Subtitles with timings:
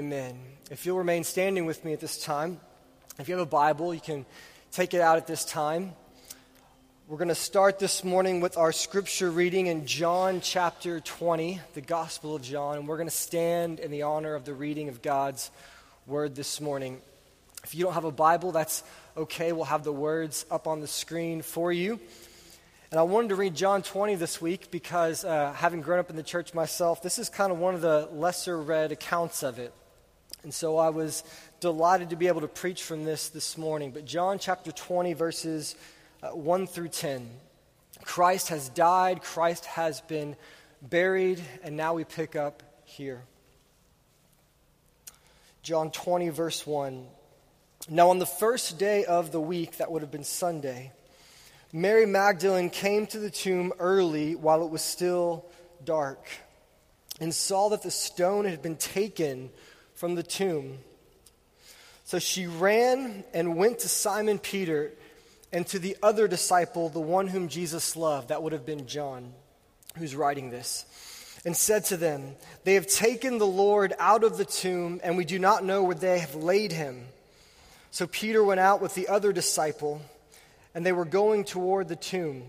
[0.00, 0.34] Amen.
[0.70, 2.58] If you'll remain standing with me at this time,
[3.18, 4.24] if you have a Bible, you can
[4.72, 5.92] take it out at this time.
[7.06, 11.82] We're going to start this morning with our scripture reading in John chapter 20, the
[11.82, 15.02] Gospel of John, and we're going to stand in the honor of the reading of
[15.02, 15.50] God's
[16.06, 17.02] word this morning.
[17.62, 18.82] If you don't have a Bible, that's
[19.18, 19.52] okay.
[19.52, 22.00] We'll have the words up on the screen for you.
[22.90, 26.16] And I wanted to read John 20 this week because, uh, having grown up in
[26.16, 29.74] the church myself, this is kind of one of the lesser read accounts of it.
[30.42, 31.22] And so I was
[31.60, 33.90] delighted to be able to preach from this this morning.
[33.90, 35.74] But John chapter 20, verses
[36.22, 37.28] uh, 1 through 10.
[38.02, 40.36] Christ has died, Christ has been
[40.80, 43.22] buried, and now we pick up here.
[45.62, 47.06] John 20, verse 1.
[47.88, 50.92] Now, on the first day of the week, that would have been Sunday,
[51.72, 55.46] Mary Magdalene came to the tomb early while it was still
[55.84, 56.26] dark
[57.20, 59.50] and saw that the stone had been taken
[60.00, 60.78] from the tomb.
[62.04, 64.92] So she ran and went to Simon Peter
[65.52, 68.30] and to the other disciple, the one whom Jesus loved.
[68.30, 69.34] That would have been John,
[69.98, 70.86] who's writing this.
[71.44, 72.34] And said to them,
[72.64, 75.94] They have taken the Lord out of the tomb, and we do not know where
[75.94, 77.04] they have laid him.
[77.90, 80.00] So Peter went out with the other disciple,
[80.74, 82.44] and they were going toward the tomb.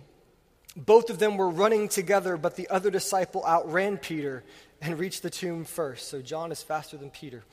[0.78, 4.42] Both of them were running together, but the other disciple outran Peter
[4.82, 6.10] and reached the tomb first.
[6.10, 7.44] So John is faster than Peter.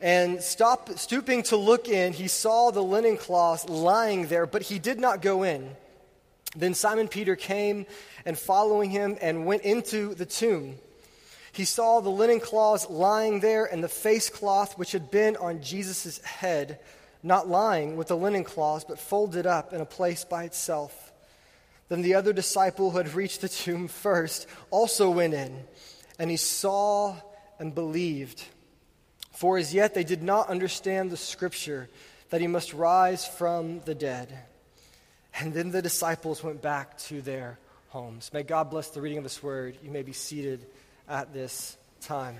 [0.00, 4.78] And stop, stooping to look in, he saw the linen cloth lying there, but he
[4.78, 5.70] did not go in.
[6.56, 7.86] Then Simon Peter came
[8.26, 10.76] and following him and went into the tomb.
[11.52, 15.62] He saw the linen cloths lying there and the face cloth which had been on
[15.62, 16.80] Jesus' head,
[17.22, 21.12] not lying with the linen cloths, but folded up in a place by itself.
[21.88, 25.64] Then the other disciple who had reached the tomb first also went in
[26.18, 27.16] and he saw
[27.58, 28.42] and believed.
[29.32, 31.88] For as yet they did not understand the scripture
[32.30, 34.36] that he must rise from the dead.
[35.40, 38.30] And then the disciples went back to their homes.
[38.32, 39.76] May God bless the reading of this word.
[39.82, 40.66] You may be seated
[41.08, 42.36] at this time.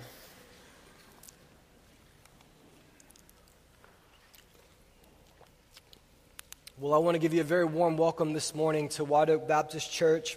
[6.79, 9.47] Well, I want to give you a very warm welcome this morning to White Oak
[9.47, 10.37] Baptist Church.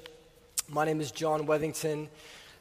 [0.69, 2.09] My name is John Wethington.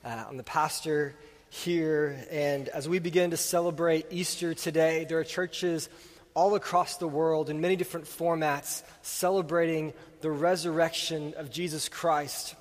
[0.07, 1.17] Uh, I'm the pastor
[1.49, 5.89] here, and as we begin to celebrate Easter today, there are churches
[6.33, 12.55] all across the world in many different formats celebrating the resurrection of Jesus Christ.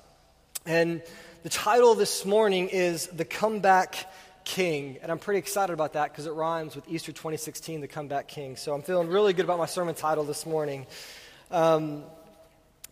[0.66, 1.02] And
[1.44, 4.12] the title this morning is The Comeback
[4.44, 4.98] King.
[5.00, 8.56] And I'm pretty excited about that because it rhymes with Easter 2016, The Comeback King.
[8.56, 10.84] So I'm feeling really good about my sermon title this morning.
[11.52, 12.02] Um,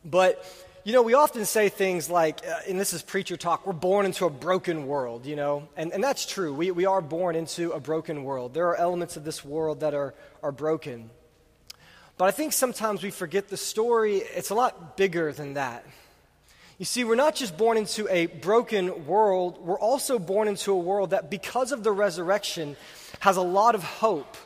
[0.04, 0.46] but
[0.84, 4.04] you know, we often say things like, uh, and this is preacher talk, we're born
[4.04, 6.52] into a broken world, you know, and, and that's true.
[6.52, 8.52] We, we are born into a broken world.
[8.52, 10.12] There are elements of this world that are,
[10.42, 11.08] are broken.
[12.18, 15.86] But I think sometimes we forget the story, it's a lot bigger than that.
[16.76, 20.78] You see, we're not just born into a broken world, we're also born into a
[20.78, 22.76] world that, because of the resurrection,
[23.20, 24.36] has a lot of hope.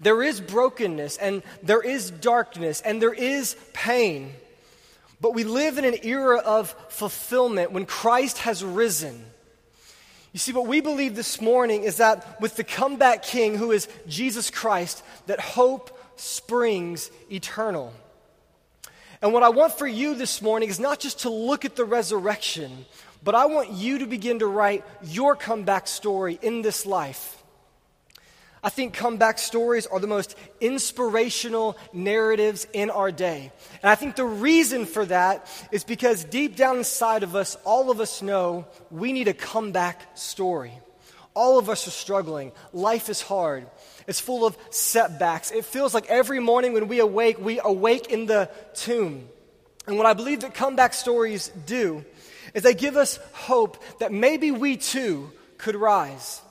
[0.00, 4.32] There is brokenness, and there is darkness, and there is pain.
[5.20, 9.24] But we live in an era of fulfillment when Christ has risen.
[10.32, 13.88] You see, what we believe this morning is that with the comeback king, who is
[14.06, 17.92] Jesus Christ, that hope springs eternal.
[19.20, 21.84] And what I want for you this morning is not just to look at the
[21.84, 22.86] resurrection,
[23.22, 27.39] but I want you to begin to write your comeback story in this life.
[28.62, 33.50] I think comeback stories are the most inspirational narratives in our day.
[33.82, 37.90] And I think the reason for that is because deep down inside of us, all
[37.90, 40.72] of us know we need a comeback story.
[41.32, 42.52] All of us are struggling.
[42.72, 43.66] Life is hard.
[44.06, 45.52] It's full of setbacks.
[45.52, 49.26] It feels like every morning when we awake, we awake in the tomb.
[49.86, 52.04] And what I believe that comeback stories do
[52.52, 56.42] is they give us hope that maybe we too could rise.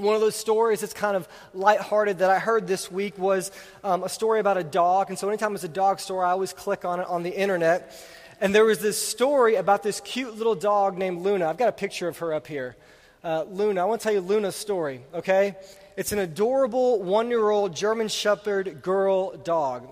[0.00, 3.50] One of those stories that's kind of lighthearted that I heard this week was
[3.84, 5.10] um, a story about a dog.
[5.10, 7.94] And so, anytime it's a dog story, I always click on it on the internet.
[8.40, 11.50] And there was this story about this cute little dog named Luna.
[11.50, 12.76] I've got a picture of her up here.
[13.22, 15.56] Uh, Luna, I want to tell you Luna's story, okay?
[15.98, 19.86] It's an adorable one year old German Shepherd girl dog.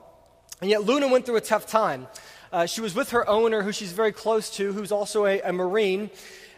[0.63, 2.07] And yet, Luna went through a tough time.
[2.51, 5.53] Uh, she was with her owner, who she's very close to, who's also a, a
[5.53, 6.09] Marine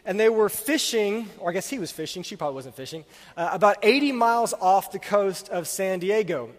[0.04, 3.04] and they were fishing, or I guess he was fishing, she probably wasn't fishing,
[3.36, 6.50] uh, about 80 miles off the coast of San Diego.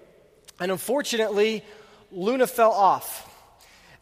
[0.59, 1.63] And unfortunately,
[2.11, 3.27] Luna fell off.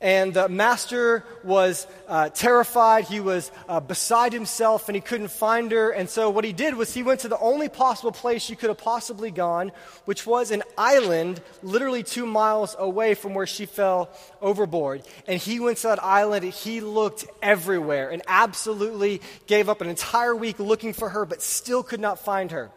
[0.02, 3.04] And the master was uh, terrified.
[3.04, 5.90] He was uh, beside himself and he couldn't find her.
[5.90, 8.70] And so, what he did was he went to the only possible place she could
[8.70, 9.74] have possibly gone,
[10.06, 14.10] which was an island literally two miles away from where she fell
[14.42, 15.02] overboard.
[15.28, 20.36] And he went to that island he looked everywhere and absolutely gave up an entire
[20.36, 22.72] week looking for her, but still could not find her.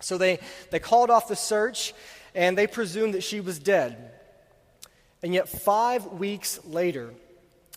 [0.00, 0.38] So, they,
[0.70, 1.94] they called off the search
[2.34, 4.17] and they presumed that she was dead.
[5.22, 7.12] And yet, five weeks later,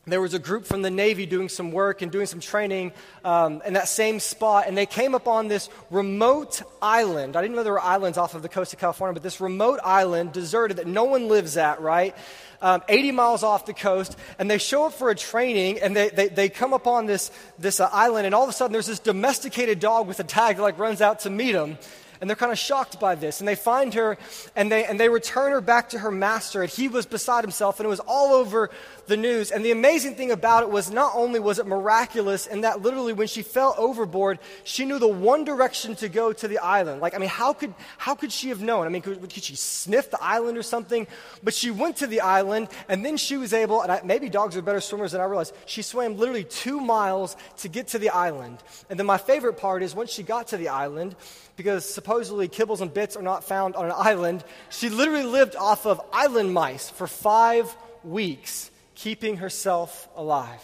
[0.08, 2.92] there was a group from the Navy doing some work and doing some training
[3.24, 7.36] um, in that same spot, and they came upon this remote island.
[7.36, 9.80] I didn't know there were islands off of the coast of California, but this remote
[9.84, 12.16] island, deserted, that no one lives at, right?
[12.64, 16.10] Um, 80 miles off the coast, and they show up for a training, and they,
[16.10, 17.30] they, they come upon this,
[17.60, 20.58] this uh, island, and all of a sudden there's this domesticated dog with a tag
[20.58, 21.78] that like runs out to meet them
[22.22, 23.42] and they're kind of shocked by this.
[23.42, 24.18] And they find her
[24.56, 26.62] and they, and they return her back to her master.
[26.62, 28.70] And he was beside himself, and it was all over
[29.08, 29.50] the news.
[29.50, 33.12] And the amazing thing about it was not only was it miraculous, in that literally
[33.12, 37.02] when she fell overboard, she knew the one direction to go to the island.
[37.02, 38.86] Like, I mean, how could, how could she have known?
[38.86, 41.08] I mean, could, could she sniff the island or something?
[41.44, 44.56] But she went to the island, and then she was able, and I, maybe dogs
[44.56, 48.12] are better swimmers than I realized, she swam literally two miles to get to the
[48.12, 48.60] island.
[48.92, 51.16] And then my favorite part is once she got to the island,
[51.58, 54.44] because supposedly kibbles and bits are not found on an island.
[54.70, 60.62] She literally lived off of island mice for five weeks, keeping herself alive.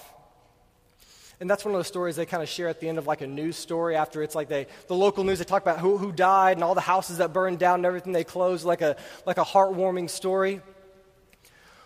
[1.39, 3.21] And that's one of those stories they kind of share at the end of like
[3.21, 6.11] a news story after it's like they, the local news, they talk about who, who
[6.11, 8.95] died and all the houses that burned down and everything they closed, like a,
[9.25, 10.61] like a heartwarming story.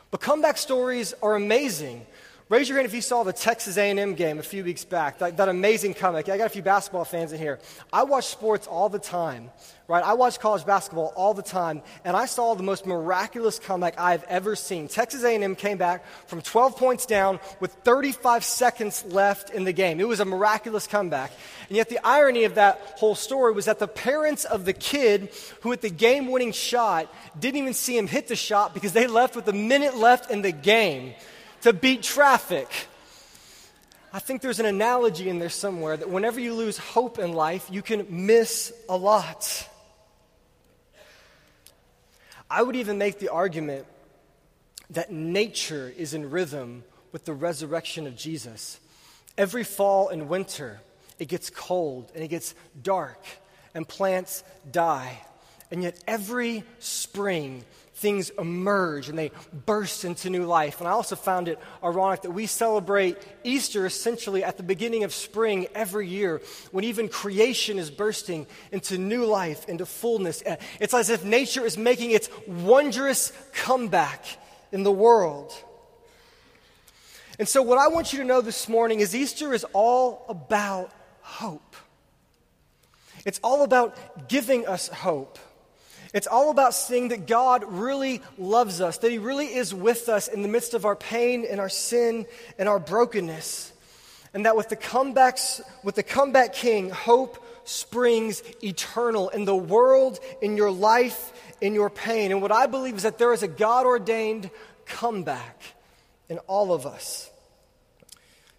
[0.09, 2.05] But comeback stories are amazing.
[2.51, 5.19] Raise your hand if you saw the Texas A&M game a few weeks back.
[5.19, 6.27] That, that amazing comeback.
[6.27, 7.59] I got a few basketball fans in here.
[7.93, 9.49] I watch sports all the time,
[9.87, 10.03] right?
[10.03, 14.25] I watch college basketball all the time, and I saw the most miraculous comeback I've
[14.25, 14.89] ever seen.
[14.89, 20.01] Texas A&M came back from 12 points down with 35 seconds left in the game.
[20.01, 21.31] It was a miraculous comeback.
[21.69, 25.29] And yet the irony of that whole story was that the parents of the kid
[25.61, 27.07] who hit the game-winning shot
[27.39, 30.41] didn't even see him hit the shot because they left with a minute left in
[30.41, 31.13] the game
[31.61, 32.69] to beat traffic.
[34.13, 37.67] I think there's an analogy in there somewhere that whenever you lose hope in life,
[37.71, 39.69] you can miss a lot.
[42.49, 43.85] I would even make the argument
[44.89, 48.79] that nature is in rhythm with the resurrection of Jesus.
[49.37, 50.81] Every fall and winter,
[51.17, 53.23] it gets cold and it gets dark
[53.73, 55.21] and plants die.
[55.71, 57.63] And yet, every spring,
[58.01, 59.31] things emerge and they
[59.65, 60.79] burst into new life.
[60.79, 65.13] And I also found it ironic that we celebrate Easter essentially at the beginning of
[65.13, 70.41] spring every year when even creation is bursting into new life, into fullness.
[70.79, 74.25] It's as if nature is making its wondrous comeback
[74.71, 75.53] in the world.
[77.37, 80.91] And so, what I want you to know this morning is Easter is all about
[81.21, 81.75] hope.
[83.25, 85.37] It's all about giving us hope.
[86.13, 90.27] It's all about seeing that God really loves us, that He really is with us
[90.27, 92.25] in the midst of our pain and our sin
[92.57, 93.71] and our brokenness.
[94.33, 100.19] And that with the comebacks, with the comeback king, hope springs eternal in the world,
[100.41, 102.31] in your life, in your pain.
[102.31, 104.49] And what I believe is that there is a God ordained
[104.85, 105.61] comeback
[106.27, 107.29] in all of us.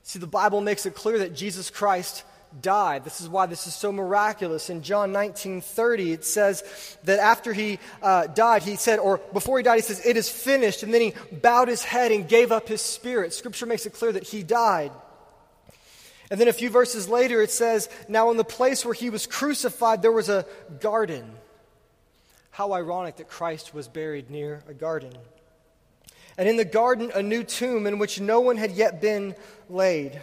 [0.05, 2.25] See, the Bible makes it clear that Jesus Christ
[2.61, 3.05] died.
[3.05, 4.71] This is why this is so miraculous.
[4.71, 9.59] In John 19 30, it says that after he uh, died, he said, or before
[9.59, 10.83] he died, he says, It is finished.
[10.83, 13.33] And then he bowed his head and gave up his spirit.
[13.33, 14.93] Scripture makes it clear that he died.
[16.31, 19.27] And then a few verses later, it says, Now in the place where he was
[19.27, 20.47] crucified, there was a
[20.81, 21.31] garden.
[22.51, 25.13] How ironic that Christ was buried near a garden.
[26.39, 29.35] And in the garden, a new tomb in which no one had yet been
[29.69, 30.21] laid.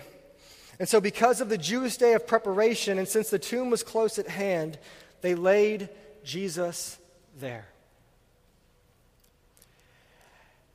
[0.79, 4.17] And so, because of the Jewish day of preparation, and since the tomb was close
[4.17, 4.79] at hand,
[5.21, 5.89] they laid
[6.24, 6.98] Jesus
[7.38, 7.67] there.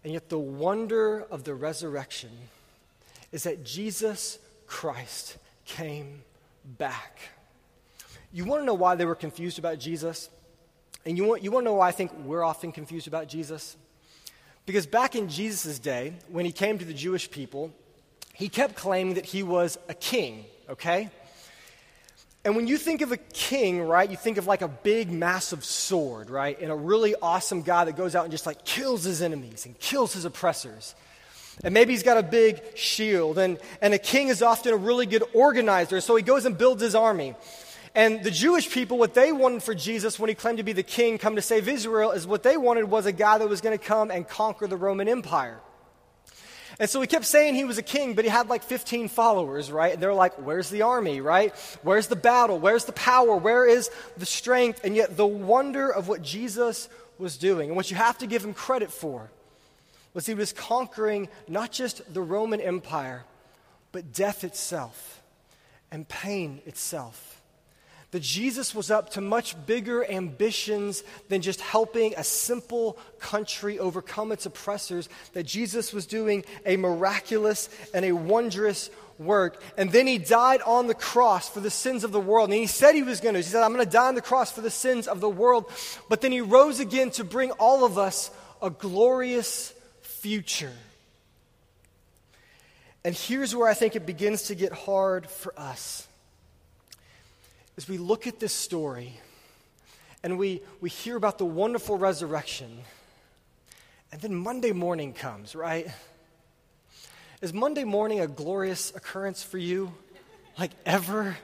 [0.04, 2.30] And yet, the wonder of the resurrection
[3.32, 6.22] is that Jesus Christ came
[6.64, 7.20] back.
[8.30, 10.28] You want to know why they were confused about Jesus?
[11.06, 13.76] And you want, you want to know why I think we're often confused about Jesus?
[14.66, 17.72] Because back in Jesus' day, when he came to the Jewish people,
[18.34, 21.08] he kept claiming that he was a king, okay?
[22.44, 25.64] And when you think of a king, right, you think of like a big, massive
[25.64, 26.60] sword, right?
[26.60, 29.78] And a really awesome guy that goes out and just like kills his enemies and
[29.78, 30.94] kills his oppressors.
[31.62, 33.38] And maybe he's got a big shield.
[33.38, 36.82] And, and a king is often a really good organizer, so he goes and builds
[36.82, 37.34] his army.
[37.94, 40.82] And the Jewish people, what they wanted for Jesus when he claimed to be the
[40.82, 43.78] king, come to save Israel, is what they wanted was a guy that was going
[43.78, 45.60] to come and conquer the Roman Empire.
[46.78, 49.70] And so he kept saying he was a king, but he had like 15 followers,
[49.70, 49.94] right?
[49.94, 51.54] And they're like, where's the army, right?
[51.82, 52.58] Where's the battle?
[52.58, 53.36] Where's the power?
[53.36, 54.80] Where is the strength?
[54.84, 56.88] And yet, the wonder of what Jesus
[57.18, 59.30] was doing, and what you have to give him credit for,
[60.14, 63.24] was he was conquering not just the Roman Empire,
[63.92, 65.22] but death itself
[65.92, 67.40] and pain itself
[68.14, 74.30] that Jesus was up to much bigger ambitions than just helping a simple country overcome
[74.30, 79.60] its oppressors, that Jesus was doing a miraculous and a wondrous work.
[79.76, 82.50] And then he died on the cross for the sins of the world.
[82.50, 83.40] And he said he was going to.
[83.40, 85.68] He said, I'm going to die on the cross for the sins of the world.
[86.08, 88.30] But then he rose again to bring all of us
[88.62, 90.70] a glorious future.
[93.02, 96.06] And here's where I think it begins to get hard for us
[97.76, 99.14] as we look at this story
[100.22, 102.78] and we, we hear about the wonderful resurrection,
[104.10, 105.86] and then Monday morning comes, right?
[107.42, 109.92] Is Monday morning a glorious occurrence for you?
[110.58, 111.36] Like ever?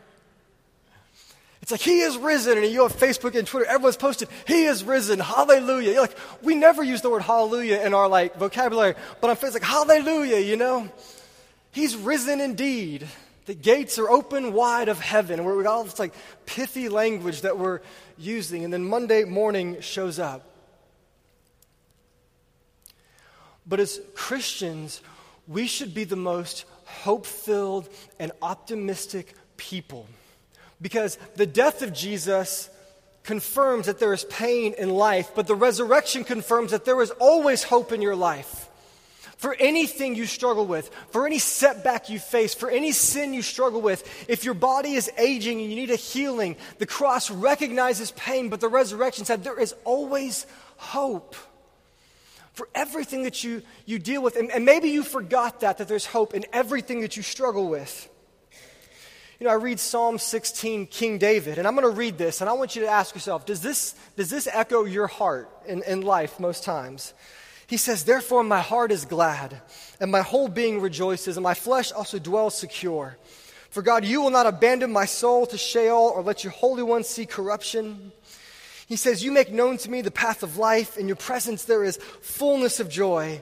[1.60, 2.56] It's like, He is risen.
[2.56, 5.18] And you have Facebook and Twitter, everyone's posted, He is risen.
[5.18, 5.92] Hallelujah.
[5.92, 9.54] You're like, we never use the word hallelujah in our like vocabulary, but on Facebook,
[9.54, 10.88] like, Hallelujah, you know?
[11.72, 13.06] He's risen indeed.
[13.46, 16.14] The gates are open wide of heaven, we got all this like
[16.46, 17.80] pithy language that we're
[18.18, 20.46] using, and then Monday morning shows up.
[23.66, 25.00] But as Christians,
[25.46, 30.06] we should be the most hope filled and optimistic people.
[30.82, 32.70] Because the death of Jesus
[33.22, 37.62] confirms that there is pain in life, but the resurrection confirms that there is always
[37.62, 38.69] hope in your life
[39.40, 43.80] for anything you struggle with, for any setback you face, for any sin you struggle
[43.80, 48.50] with, if your body is aging and you need a healing, the cross recognizes pain,
[48.50, 50.44] but the resurrection said there is always
[50.76, 51.34] hope
[52.52, 54.36] for everything that you, you deal with.
[54.36, 58.10] And, and maybe you forgot that, that there's hope in everything that you struggle with.
[59.38, 62.50] You know, I read Psalm 16, King David, and I'm going to read this, and
[62.50, 66.02] I want you to ask yourself does this, does this echo your heart in, in
[66.02, 67.14] life most times?
[67.70, 69.62] He says, Therefore, my heart is glad,
[70.00, 73.16] and my whole being rejoices, and my flesh also dwells secure.
[73.70, 77.04] For God, you will not abandon my soul to Sheol or let your Holy One
[77.04, 78.10] see corruption.
[78.88, 80.98] He says, You make known to me the path of life.
[80.98, 83.40] In your presence there is fullness of joy,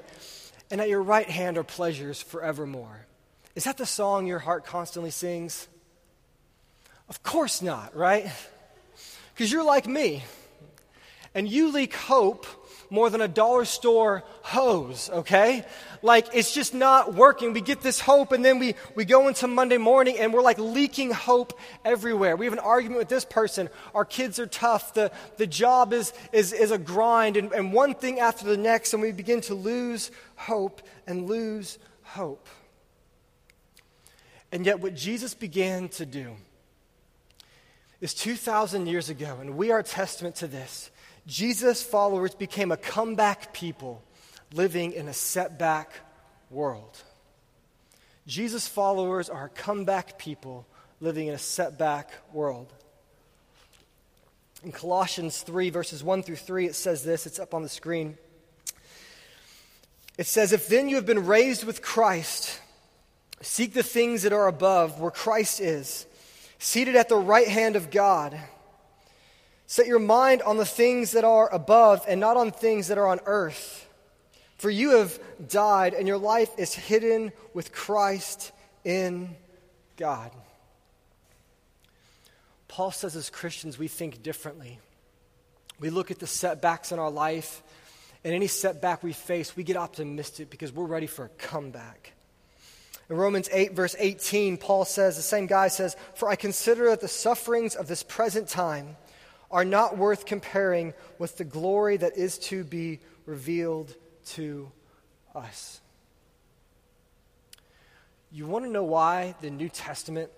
[0.70, 3.06] and at your right hand are pleasures forevermore.
[3.54, 5.68] Is that the song your heart constantly sings?
[7.08, 8.30] Of course not, right?
[9.32, 10.22] Because you're like me,
[11.34, 12.46] and you leak hope
[12.90, 15.64] more than a dollar store hose, okay?
[16.02, 17.52] Like, it's just not working.
[17.52, 20.58] We get this hope, and then we, we go into Monday morning, and we're like
[20.58, 22.36] leaking hope everywhere.
[22.36, 23.68] We have an argument with this person.
[23.94, 24.94] Our kids are tough.
[24.94, 28.92] The, the job is, is, is a grind, and, and one thing after the next,
[28.92, 32.48] and we begin to lose hope and lose hope.
[34.50, 36.36] And yet, what Jesus began to do
[38.00, 40.90] is 2,000 years ago, and we are testament to this.
[41.28, 44.02] Jesus' followers became a comeback people
[44.54, 45.92] living in a setback
[46.48, 47.02] world.
[48.26, 50.66] Jesus' followers are a comeback people
[51.00, 52.72] living in a setback world.
[54.64, 57.26] In Colossians 3, verses 1 through 3, it says this.
[57.26, 58.16] It's up on the screen.
[60.16, 62.58] It says, If then you have been raised with Christ,
[63.42, 66.06] seek the things that are above, where Christ is,
[66.58, 68.38] seated at the right hand of God.
[69.70, 73.06] Set your mind on the things that are above and not on things that are
[73.06, 73.86] on earth.
[74.56, 78.50] For you have died, and your life is hidden with Christ
[78.82, 79.36] in
[79.98, 80.32] God.
[82.66, 84.78] Paul says, as Christians, we think differently.
[85.78, 87.62] We look at the setbacks in our life,
[88.24, 92.14] and any setback we face, we get optimistic because we're ready for a comeback.
[93.10, 97.02] In Romans 8, verse 18, Paul says, the same guy says, For I consider that
[97.02, 98.96] the sufferings of this present time
[99.50, 103.94] are not worth comparing with the glory that is to be revealed
[104.26, 104.70] to
[105.34, 105.80] us.
[108.30, 110.30] You want to know why the New Testament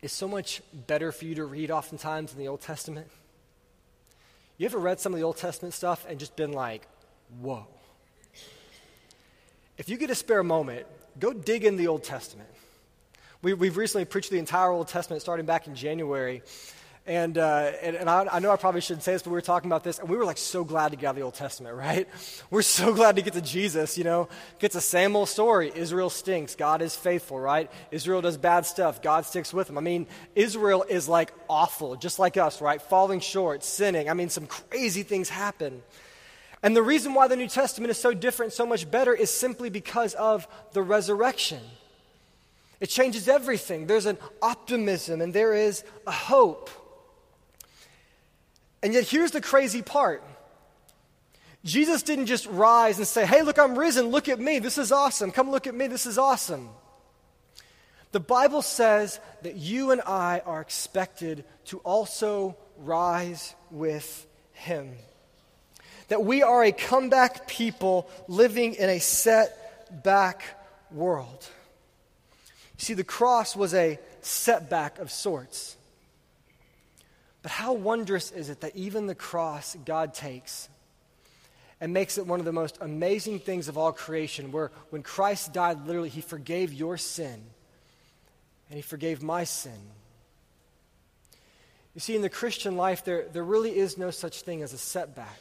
[0.00, 3.08] is so much better for you to read oftentimes than the Old Testament?
[4.56, 6.86] You ever read some of the Old Testament stuff and just been like,
[7.40, 7.66] whoa?
[9.76, 10.86] If you get a spare moment,
[11.18, 12.48] go dig in the Old Testament.
[13.42, 16.42] We, have recently preached the entire Old Testament starting back in January.
[17.06, 19.42] And, uh, and, and I, I, know I probably shouldn't say this, but we were
[19.42, 21.34] talking about this, and we were like so glad to get out of the Old
[21.34, 22.08] Testament, right?
[22.50, 24.30] We're so glad to get to Jesus, you know?
[24.58, 25.70] Get the same old story.
[25.74, 26.54] Israel stinks.
[26.54, 27.70] God is faithful, right?
[27.90, 29.02] Israel does bad stuff.
[29.02, 29.76] God sticks with them.
[29.76, 32.80] I mean, Israel is like awful, just like us, right?
[32.80, 34.08] Falling short, sinning.
[34.08, 35.82] I mean, some crazy things happen.
[36.62, 39.68] And the reason why the New Testament is so different, so much better, is simply
[39.68, 41.60] because of the resurrection.
[42.80, 43.86] It changes everything.
[43.86, 46.70] There's an optimism and there is a hope.
[48.84, 50.22] And yet, here's the crazy part
[51.64, 54.08] Jesus didn't just rise and say, Hey, look, I'm risen.
[54.08, 54.58] Look at me.
[54.58, 55.32] This is awesome.
[55.32, 55.86] Come look at me.
[55.86, 56.68] This is awesome.
[58.12, 64.92] The Bible says that you and I are expected to also rise with him.
[66.08, 70.42] That we are a comeback people living in a set back
[70.92, 71.48] world.
[72.78, 75.78] You see, the cross was a setback of sorts.
[77.44, 80.70] But how wondrous is it that even the cross God takes
[81.78, 85.52] and makes it one of the most amazing things of all creation, where when Christ
[85.52, 87.44] died, literally, he forgave your sin
[88.70, 89.78] and he forgave my sin.
[91.94, 94.78] You see, in the Christian life, there, there really is no such thing as a
[94.78, 95.38] setback.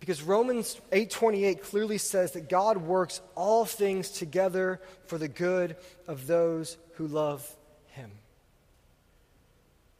[0.00, 6.26] Because Romans 8:28 clearly says that God works all things together for the good of
[6.26, 7.56] those who love
[7.86, 8.10] him.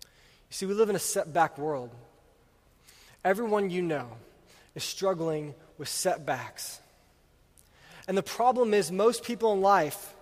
[0.00, 1.88] You see, we live in a setback world.
[3.24, 4.08] Everyone you know
[4.74, 6.80] is struggling with setbacks.
[8.08, 10.14] And the problem is most people in life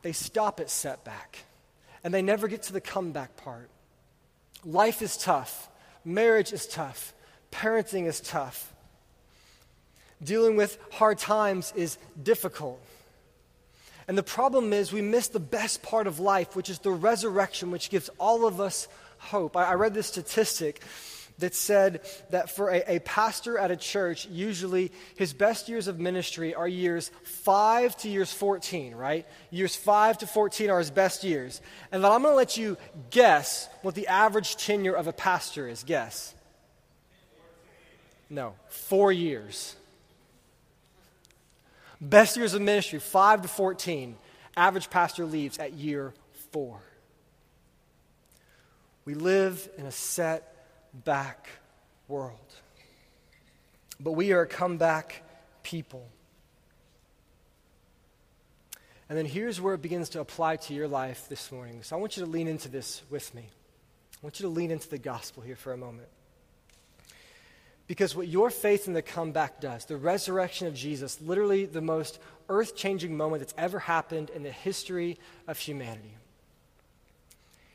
[0.00, 1.44] they stop at setback
[2.02, 3.68] and they never get to the comeback part.
[4.64, 5.68] Life is tough,
[6.02, 7.12] marriage is tough,
[7.52, 8.72] parenting is tough.
[10.22, 12.80] Dealing with hard times is difficult.
[14.08, 17.70] And the problem is, we miss the best part of life, which is the resurrection,
[17.70, 18.88] which gives all of us
[19.20, 19.56] hope.
[19.56, 20.82] I, I read this statistic
[21.40, 22.00] that said
[22.30, 26.68] that for a, a, pastor at a church, usually his best years of ministry are
[26.68, 29.26] years 5 to years 14, right?
[29.50, 31.60] Years 5 to 14 are his best years.
[31.92, 32.76] And then I'm going to let you
[33.10, 35.82] guess what the average tenure of a pastor is.
[35.82, 36.34] Guess.
[38.28, 39.74] No, four years.
[42.00, 44.16] Best years of ministry, 5 to 14.
[44.56, 46.14] Average pastor leaves at year
[46.52, 46.80] 4.
[49.10, 50.54] We live in a set
[51.04, 51.48] back
[52.06, 52.38] world.
[53.98, 55.24] But we are a comeback
[55.64, 56.06] people.
[59.08, 61.82] And then here's where it begins to apply to your life this morning.
[61.82, 63.42] So I want you to lean into this with me.
[63.42, 66.06] I want you to lean into the gospel here for a moment.
[67.88, 72.20] Because what your faith in the comeback does, the resurrection of Jesus, literally the most
[72.48, 75.18] earth changing moment that's ever happened in the history
[75.48, 76.14] of humanity.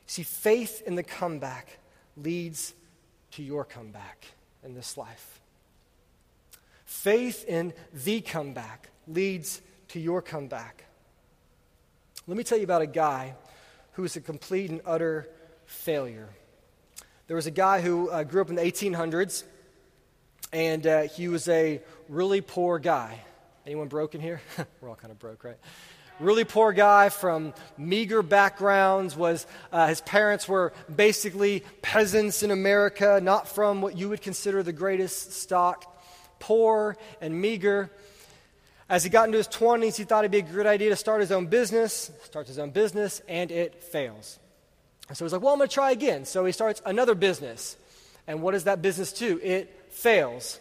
[0.08, 1.80] See, faith in the comeback
[2.18, 2.74] leads
[3.32, 4.26] to your comeback
[4.64, 5.42] in this life.
[6.86, 10.86] Faith in the comeback leads to your comeback.
[12.28, 13.36] Let me tell you about a guy
[13.94, 15.28] who was a complete and utter
[15.66, 16.30] failure.
[17.28, 19.44] There was a guy who uh, grew up in the 1800s,
[20.54, 23.20] and uh, he was a really poor guy.
[23.66, 24.42] Anyone broke in here?
[24.82, 25.58] We're all kind of broke, right?
[26.20, 33.20] Really poor guy from meager backgrounds was uh, his parents were basically peasants in america
[33.22, 35.92] not from what you would consider the greatest stock.
[36.40, 37.90] Poor and meager.
[38.88, 41.22] As he got into his 20s he thought it'd be a good idea to start
[41.22, 44.40] his own business starts his own business and it fails.
[45.14, 46.26] So he's like well i'm going to try again.
[46.26, 47.78] So he starts another business.
[48.28, 49.40] And what does that business do?
[49.44, 50.60] It fails.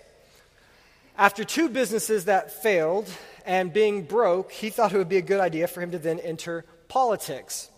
[1.17, 3.09] After two businesses that failed
[3.45, 6.19] and being broke, he thought it would be a good idea for him to then
[6.21, 7.71] enter politics.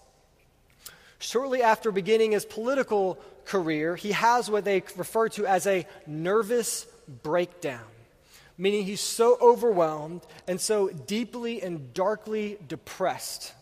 [1.19, 6.87] Shortly after beginning his political career, he has what they refer to as a nervous
[7.23, 7.85] breakdown,
[8.59, 13.53] meaning he's so overwhelmed and so deeply and darkly depressed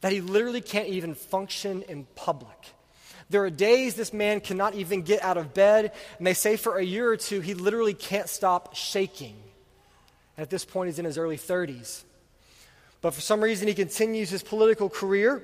[0.00, 2.56] that he literally can't even function in public.
[3.28, 6.76] There are days this man cannot even get out of bed, and they say for
[6.76, 9.36] a year or two he literally can't stop shaking.
[10.38, 12.04] At this point, he's in his early 30s.
[13.00, 15.42] But for some reason, he continues his political career,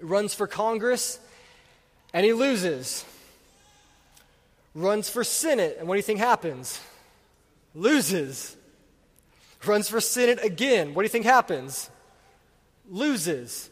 [0.00, 1.18] runs for Congress,
[2.12, 3.04] and he loses.
[4.74, 6.80] Runs for Senate, and what do you think happens?
[7.74, 8.56] Loses.
[9.64, 10.94] Runs for Senate again.
[10.94, 11.90] What do you think happens?
[12.88, 13.70] Loses.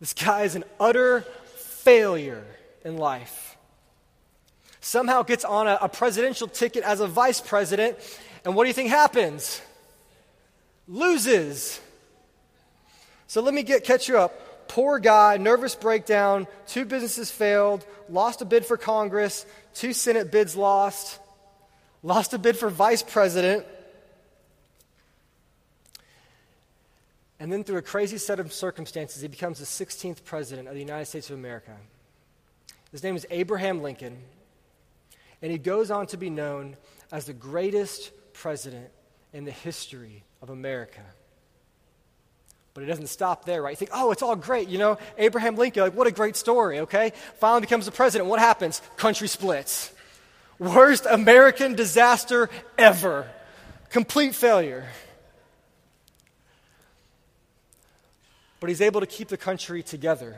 [0.00, 1.22] This guy is an utter
[1.56, 2.44] failure
[2.84, 3.56] in life.
[4.80, 7.98] Somehow gets on a, a presidential ticket as a vice president,
[8.44, 9.60] and what do you think happens?
[10.88, 11.80] Loses.
[13.26, 14.68] So let me get catch you up.
[14.68, 20.56] Poor guy, nervous breakdown, two businesses failed, lost a bid for Congress, two Senate bids
[20.56, 21.20] lost,
[22.02, 23.64] lost a bid for vice president.
[27.38, 30.80] And then, through a crazy set of circumstances, he becomes the 16th president of the
[30.80, 31.76] United States of America.
[32.92, 34.16] His name is Abraham Lincoln.
[35.42, 36.76] And he goes on to be known
[37.12, 38.88] as the greatest president
[39.34, 41.00] in the history of America.
[42.72, 43.70] But it doesn't stop there, right?
[43.70, 44.68] You think, oh, it's all great.
[44.68, 47.12] You know, Abraham Lincoln, like, what a great story, okay?
[47.40, 48.30] Finally becomes the president.
[48.30, 48.80] What happens?
[48.96, 49.92] Country splits.
[50.58, 53.28] Worst American disaster ever.
[53.90, 54.86] Complete failure.
[58.60, 60.36] But he's able to keep the country together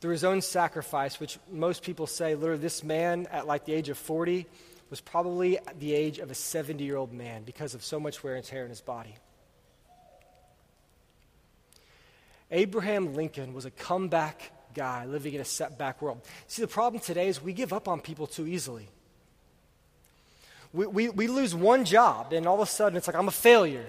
[0.00, 3.90] through his own sacrifice, which most people say, literally, this man at like the age
[3.90, 4.46] of 40
[4.92, 8.34] was probably the age of a 70 year old man because of so much wear
[8.34, 9.14] and tear in his body.
[12.50, 16.20] Abraham Lincoln was a comeback guy living in a setback world.
[16.46, 18.86] See, the problem today is we give up on people too easily.
[20.74, 23.30] We, we, we lose one job, and all of a sudden it's like, I'm a
[23.30, 23.86] failure.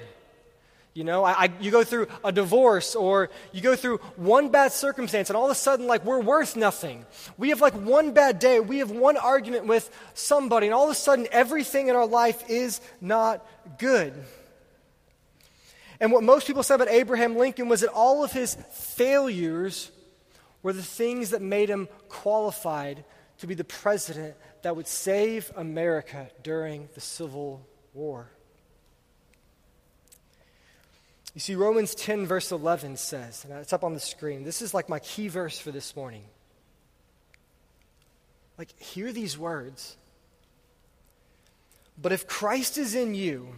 [0.93, 4.71] You know, I, I, you go through a divorce or you go through one bad
[4.71, 7.05] circumstance, and all of a sudden, like, we're worth nothing.
[7.35, 10.91] We have like one bad day, we have one argument with somebody, and all of
[10.91, 13.43] a sudden, everything in our life is not
[13.79, 14.13] good.
[15.99, 19.89] And what most people said about Abraham Lincoln was that all of his failures
[20.61, 23.03] were the things that made him qualified
[23.39, 28.29] to be the president that would save America during the Civil War.
[31.33, 34.43] You see, Romans 10, verse 11 says, and it's up on the screen.
[34.43, 36.23] This is like my key verse for this morning.
[38.57, 39.97] Like, hear these words.
[41.99, 43.49] But if Christ is in you,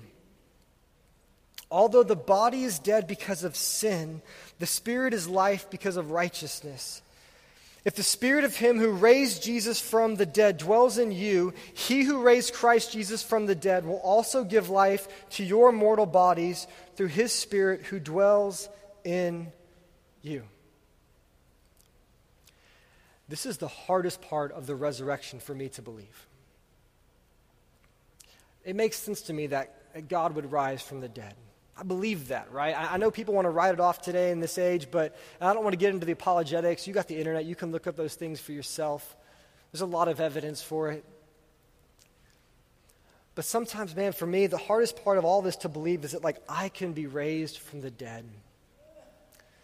[1.70, 4.22] although the body is dead because of sin,
[4.60, 7.02] the spirit is life because of righteousness.
[7.86, 12.04] If the spirit of him who raised Jesus from the dead dwells in you, he
[12.04, 16.66] who raised Christ Jesus from the dead will also give life to your mortal bodies
[16.96, 18.70] through his spirit who dwells
[19.04, 19.52] in
[20.24, 20.44] you.
[23.30, 26.28] This is the hardest part of the resurrection for me to believe.
[28.64, 31.36] It makes sense to me that God would rise from the dead.
[31.78, 32.74] I believe that, right?
[32.78, 35.64] I, know people want to write it off today in this age, but I don't
[35.64, 36.88] want to get into the apologetics.
[36.88, 39.16] You got the internet, you can look up those things for yourself.
[39.72, 41.04] There's a lot of evidence for it.
[43.36, 46.24] But sometimes, man, for me, the hardest part of all this to believe is that,
[46.24, 48.24] like, I can be raised from the dead.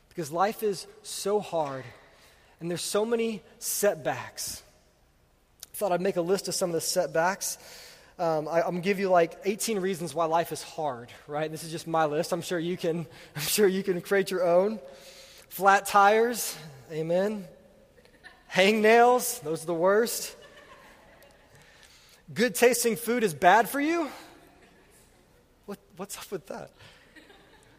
[0.09, 1.85] Because life is so hard,
[2.59, 4.61] and there's so many setbacks.
[5.73, 7.57] I thought I'd make a list of some of the setbacks.
[8.21, 11.49] Um, I, am gonna give you like 18 reasons why life is hard, right?
[11.49, 12.31] This is just my list.
[12.31, 13.07] I'm sure you can.
[13.35, 14.79] I'm sure you can create your own.
[15.49, 16.55] Flat tires,
[16.91, 17.47] amen.
[18.45, 20.35] Hang nails, those are the worst.
[22.31, 24.07] Good tasting food is bad for you.
[25.65, 26.69] What, what's up with that?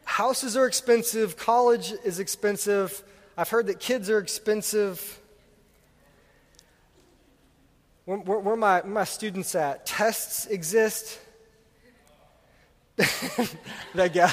[0.03, 1.37] Houses are expensive.
[1.37, 3.01] College is expensive.
[3.39, 5.21] I've heard that kids are expensive.
[8.05, 9.87] Where, where, where, my, where my students at?
[9.87, 11.21] Tests exist.
[12.97, 14.33] that guy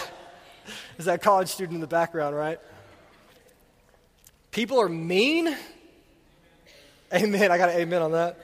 [0.98, 2.60] is that college student in the background, right?
[4.52, 5.56] People are mean.
[7.14, 7.52] Amen.
[7.52, 8.40] I got an amen on that.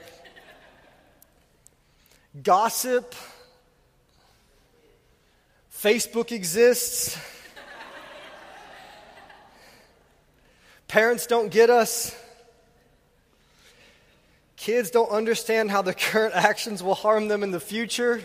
[2.42, 3.14] Gossip.
[5.72, 7.18] Facebook exists.
[10.88, 12.14] Parents don't get us.
[14.56, 18.22] Kids don't understand how their current actions will harm them in the future.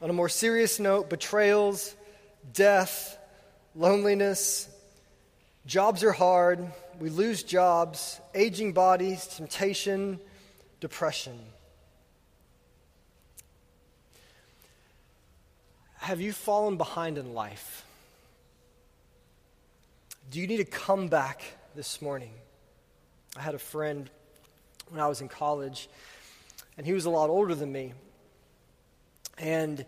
[0.00, 1.94] On a more serious note, betrayals,
[2.52, 3.18] death,
[3.74, 4.68] loneliness,
[5.66, 6.64] jobs are hard,
[7.00, 10.20] we lose jobs, aging bodies, temptation,
[10.80, 11.38] depression.
[15.98, 17.84] Have you fallen behind in life?
[20.30, 21.42] Do you need to come back
[21.74, 22.30] this morning?
[23.38, 24.10] I had a friend
[24.88, 25.88] when I was in college,
[26.76, 27.92] and he was a lot older than me.
[29.38, 29.86] And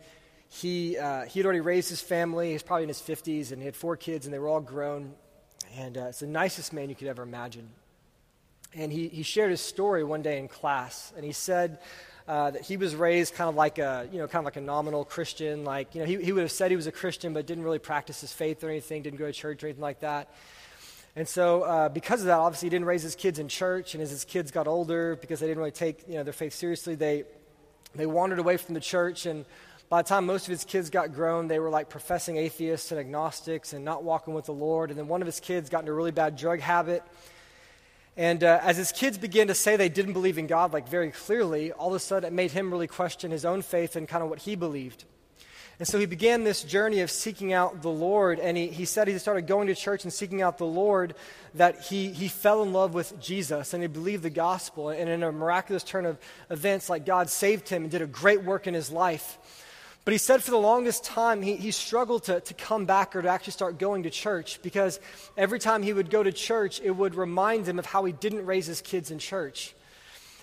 [0.49, 2.53] he, uh, he had already raised his family.
[2.53, 5.15] He's probably in his 50s, and he had four kids, and they were all grown.
[5.77, 7.69] And uh, it's the nicest man you could ever imagine.
[8.73, 11.81] And he, he shared his story one day in class, and he said
[12.29, 14.61] uh, that he was raised kind of like a, you know, kind of like a
[14.61, 15.65] nominal Christian.
[15.65, 17.81] Like, you know, he, he would have said he was a Christian, but didn't really
[17.81, 20.33] practice his faith or anything, didn't go to church or anything like that.
[21.17, 23.95] And so, uh, because of that, obviously, he didn't raise his kids in church.
[23.95, 26.55] And as his kids got older, because they didn't really take you know, their faith
[26.55, 27.25] seriously, they,
[27.95, 29.27] they wandered away from the church.
[29.27, 29.45] And
[29.89, 33.01] by the time most of his kids got grown, they were like professing atheists and
[33.01, 34.91] agnostics and not walking with the Lord.
[34.91, 37.03] And then one of his kids got into a really bad drug habit.
[38.17, 41.11] And uh, as his kids began to say they didn't believe in God, like very
[41.11, 44.23] clearly, all of a sudden it made him really question his own faith and kind
[44.23, 45.05] of what he believed.
[45.81, 48.39] And so he began this journey of seeking out the Lord.
[48.39, 51.15] And he, he said he started going to church and seeking out the Lord,
[51.55, 54.91] that he, he fell in love with Jesus and he believed the gospel.
[54.91, 56.19] And in a miraculous turn of
[56.51, 59.39] events, like God saved him and did a great work in his life.
[60.05, 63.23] But he said for the longest time, he, he struggled to, to come back or
[63.23, 65.01] to actually start going to church because
[65.39, 68.45] every time he would go to church, it would remind him of how he didn't
[68.45, 69.75] raise his kids in church.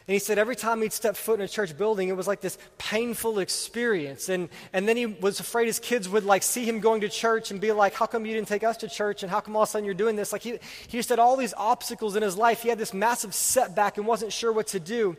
[0.08, 2.40] And he said every time he'd step foot in a church building, it was like
[2.40, 4.30] this painful experience.
[4.30, 7.52] And, and then he was afraid his kids would like see him going to church
[7.52, 9.24] and be like, how come you didn't take us to church?
[9.24, 10.32] And how come all of a sudden you're doing this?
[10.32, 12.62] Like he, he just had all these obstacles in his life.
[12.62, 15.18] He had this massive setback and wasn't sure what to do.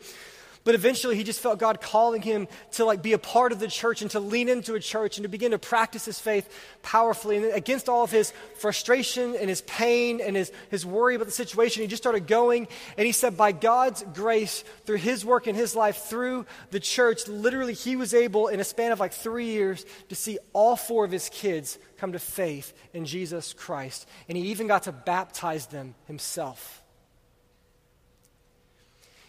[0.69, 3.69] But eventually he just felt God calling him to like be a part of the
[3.69, 6.47] church and to lean into a church and to begin to practice his faith
[6.83, 7.39] powerfully.
[7.39, 11.33] And against all of his frustration and his pain and his, his worry about the
[11.33, 12.69] situation, he just started going.
[12.99, 17.27] And he said, by God's grace, through his work in his life, through the church,
[17.29, 21.03] literally he was able in a span of like three years to see all four
[21.03, 24.07] of his kids come to faith in Jesus Christ.
[24.29, 26.83] And he even got to baptize them himself.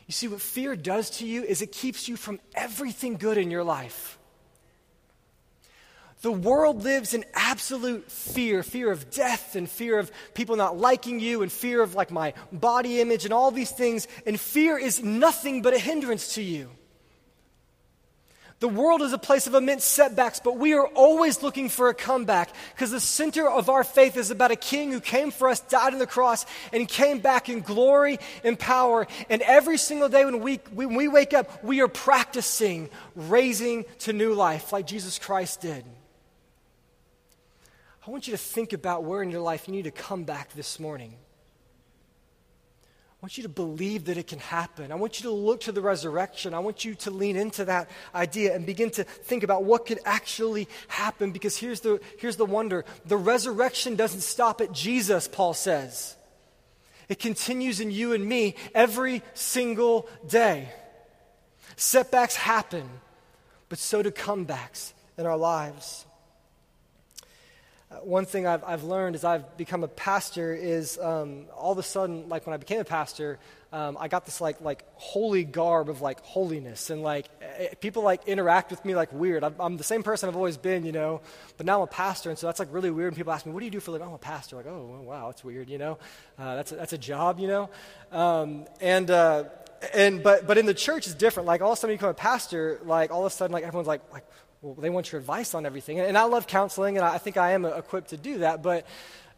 [0.09, 3.51] You see, what fear does to you is it keeps you from everything good in
[3.51, 4.17] your life.
[6.23, 11.19] The world lives in absolute fear fear of death, and fear of people not liking
[11.19, 14.07] you, and fear of like my body image, and all these things.
[14.25, 16.71] And fear is nothing but a hindrance to you.
[18.59, 21.93] The world is a place of immense setbacks, but we are always looking for a
[21.93, 25.61] comeback because the center of our faith is about a king who came for us,
[25.61, 29.07] died on the cross, and came back in glory and power.
[29.29, 34.11] And every single day when we, when we wake up, we are practicing raising to
[34.11, 35.85] new life like Jesus Christ did.
[38.05, 40.51] I want you to think about where in your life you need to come back
[40.53, 41.15] this morning.
[43.19, 44.93] I want you to believe that it can happen.
[44.93, 46.53] I want you to look to the resurrection.
[46.53, 49.99] I want you to lean into that idea and begin to think about what could
[50.05, 55.53] actually happen because here's the, here's the wonder the resurrection doesn't stop at Jesus, Paul
[55.53, 56.15] says.
[57.09, 60.69] It continues in you and me every single day.
[61.75, 62.87] Setbacks happen,
[63.67, 66.05] but so do comebacks in our lives.
[67.91, 71.79] Uh, one thing I've, I've learned as I've become a pastor is um, all of
[71.79, 73.39] a sudden, like when I became a pastor,
[73.73, 78.03] um, I got this like like holy garb of like holiness, and like eh, people
[78.03, 79.43] like interact with me like weird.
[79.43, 81.21] I'm, I'm, the same person I've always been, you know,
[81.57, 83.07] but now I'm a pastor, and so that's like really weird.
[83.07, 84.55] And people ask me, "What do you do for a living?" I'm a pastor.
[84.55, 85.97] Like, oh wow, that's weird, you know.
[86.37, 87.69] Uh, that's a, that's a job, you know,
[88.11, 89.09] um, and.
[89.09, 89.45] Uh,
[89.93, 91.47] and but but in the church it's different.
[91.47, 93.63] Like all of a sudden you become a pastor, like all of a sudden like
[93.63, 94.25] everyone's like like
[94.61, 95.99] well, they want your advice on everything.
[95.99, 98.61] And, I love counseling, and I, think I am equipped to do that.
[98.61, 98.85] But,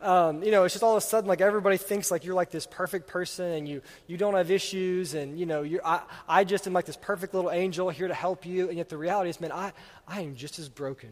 [0.02, 2.50] um, you know, it's just all of a sudden like everybody thinks like you're like
[2.50, 5.14] this perfect person and you, you don't have issues.
[5.14, 8.14] And, you know, you're, I, I just am like this perfect little angel here to
[8.14, 8.70] help you.
[8.70, 9.74] And yet the reality is, man, I,
[10.08, 11.12] I am just as broken.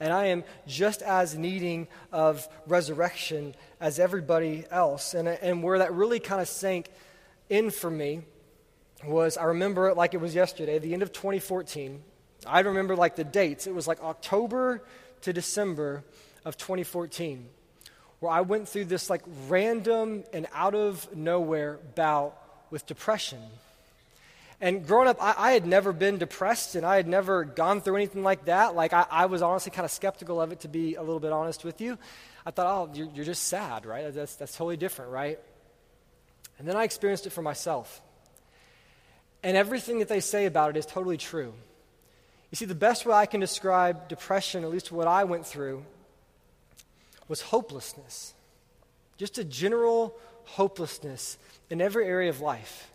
[0.00, 5.12] And I am just as needing of resurrection as everybody else.
[5.12, 6.88] And, and where that really kind of sank
[7.50, 8.22] in for me
[9.04, 12.02] was I remember it like it was yesterday, the end of 2014.
[12.46, 13.66] I remember like the dates.
[13.66, 14.82] It was like October
[15.22, 16.04] to December
[16.44, 17.46] of 2014,
[18.20, 22.36] where I went through this like random and out of nowhere bout
[22.70, 23.40] with depression.
[24.60, 27.96] And growing up, I, I, had never been depressed and I had never gone through
[27.96, 28.76] anything like that.
[28.76, 31.32] Like, I, I, was honestly kind of skeptical of it, to be a little bit
[31.32, 31.98] honest with you.
[32.46, 34.14] I thought, oh, you're, you're just sad, right?
[34.14, 35.40] That's, that's totally different, right?
[36.60, 38.00] And then I experienced it for myself.
[39.42, 41.54] And everything that they say about it is totally true.
[42.52, 45.84] You see, the best way I can describe depression, at least what I went through,
[47.26, 48.34] was hopelessness.
[49.16, 51.38] Just a general hopelessness
[51.70, 52.90] in every area of life.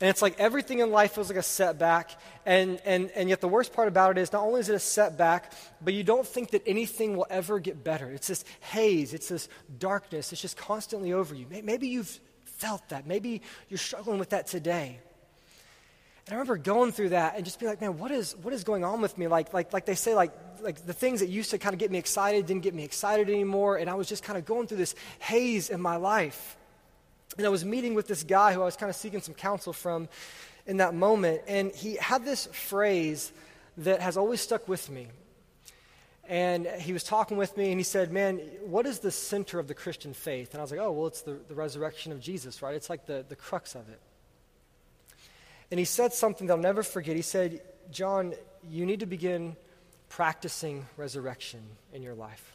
[0.00, 2.12] And it's like everything in life feels like a setback.
[2.46, 4.80] And, and, and yet, the worst part about it is not only is it a
[4.80, 8.08] setback, but you don't think that anything will ever get better.
[8.08, 9.48] It's this haze, it's this
[9.80, 11.46] darkness, it's just constantly over you.
[11.50, 13.08] Maybe you've felt that.
[13.08, 15.00] Maybe you're struggling with that today.
[16.26, 18.62] And I remember going through that and just be like, man, what is, what is
[18.62, 19.26] going on with me?
[19.26, 21.90] Like, like, like they say, like, like the things that used to kind of get
[21.90, 23.76] me excited didn't get me excited anymore.
[23.76, 26.56] And I was just kind of going through this haze in my life.
[27.36, 29.72] And I was meeting with this guy who I was kind of seeking some counsel
[29.72, 30.08] from
[30.66, 31.42] in that moment.
[31.48, 33.32] And he had this phrase
[33.78, 35.08] that has always stuck with me.
[36.28, 39.66] And he was talking with me and he said, Man, what is the center of
[39.66, 40.52] the Christian faith?
[40.52, 42.76] And I was like, Oh, well, it's the, the resurrection of Jesus, right?
[42.76, 44.00] It's like the, the crux of it.
[45.72, 47.16] And he said something that I'll never forget.
[47.16, 48.34] He said, John,
[48.68, 49.56] you need to begin
[50.10, 51.60] practicing resurrection
[51.94, 52.54] in your life.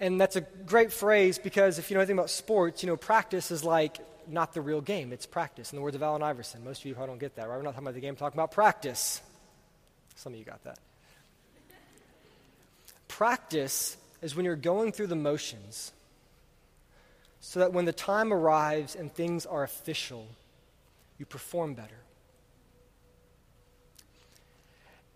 [0.00, 3.52] And that's a great phrase because if you know anything about sports, you know, practice
[3.52, 5.72] is like not the real game, it's practice.
[5.72, 7.56] In the words of Allen Iverson, most of you probably don't get that, right?
[7.56, 9.22] We're not talking about the game, we're talking about practice.
[10.16, 10.80] Some of you got that.
[13.06, 15.92] Practice is when you're going through the motions
[17.48, 20.26] so that when the time arrives and things are official,
[21.16, 22.00] you perform better.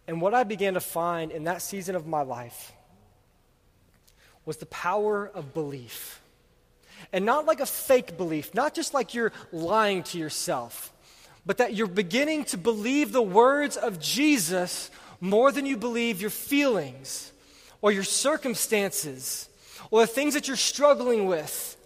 [0.07, 2.71] And what I began to find in that season of my life
[4.47, 6.23] was the power of belief.
[7.13, 10.93] And not like a fake belief, not just like you're lying to yourself,
[11.45, 16.31] but that you're beginning to believe the words of Jesus more than you believe your
[16.31, 17.33] feelings
[17.83, 19.49] or your circumstances
[19.91, 21.77] or the things that you're struggling with.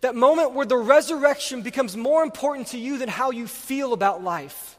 [0.00, 4.24] That moment where the resurrection becomes more important to you than how you feel about
[4.24, 4.78] life.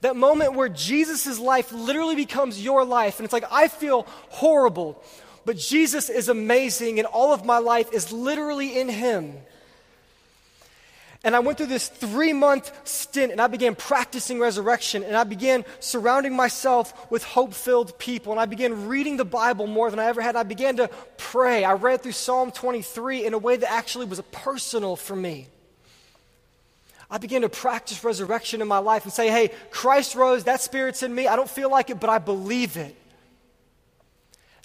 [0.00, 3.18] That moment where Jesus' life literally becomes your life.
[3.18, 5.02] And it's like, I feel horrible,
[5.44, 9.34] but Jesus is amazing, and all of my life is literally in Him.
[11.22, 15.24] And I went through this three month stint and I began practicing resurrection and I
[15.24, 19.98] began surrounding myself with hope filled people and I began reading the Bible more than
[19.98, 20.34] I ever had.
[20.34, 21.62] I began to pray.
[21.62, 25.48] I read through Psalm 23 in a way that actually was personal for me.
[27.10, 31.02] I began to practice resurrection in my life and say, hey, Christ rose, that spirit's
[31.02, 31.26] in me.
[31.26, 32.94] I don't feel like it, but I believe it.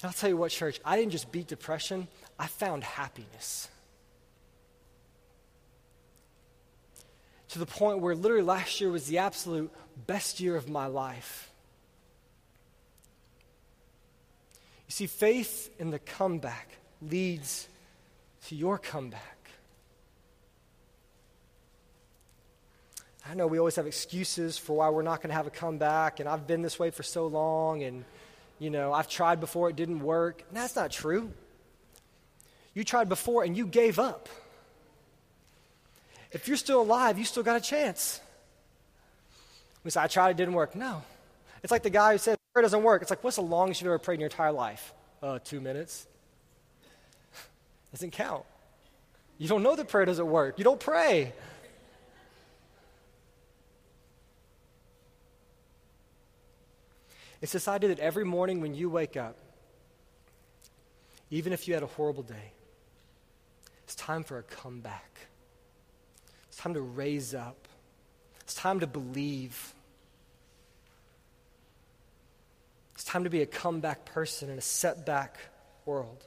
[0.00, 2.06] And I'll tell you what, church, I didn't just beat depression,
[2.38, 3.68] I found happiness.
[7.50, 9.70] To the point where literally last year was the absolute
[10.06, 11.50] best year of my life.
[14.88, 17.68] You see, faith in the comeback leads
[18.46, 19.22] to your comeback.
[23.28, 26.20] I know we always have excuses for why we're not going to have a comeback,
[26.20, 28.04] and I've been this way for so long, and,
[28.60, 30.44] you know, I've tried before, it didn't work.
[30.48, 31.32] And that's not true.
[32.72, 34.28] You tried before and you gave up.
[36.32, 38.20] If you're still alive, you still got a chance.
[39.84, 40.74] We say, I tried, it didn't work.
[40.74, 41.02] No.
[41.62, 43.02] It's like the guy who said, prayer doesn't work.
[43.02, 44.92] It's like, what's the longest you've ever prayed in your entire life?
[45.22, 46.06] Uh, two minutes.
[47.92, 48.44] doesn't count.
[49.38, 50.58] You don't know that prayer doesn't work.
[50.58, 51.32] You don't pray.
[57.40, 59.36] It's this idea that every morning when you wake up,
[61.30, 62.52] even if you had a horrible day,
[63.84, 65.28] it's time for a comeback.
[66.56, 67.68] It's time to raise up.
[68.40, 69.74] It's time to believe.
[72.94, 75.36] It's time to be a comeback person in a setback
[75.84, 76.24] world.